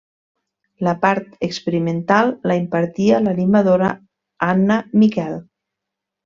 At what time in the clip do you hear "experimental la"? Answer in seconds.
1.47-2.57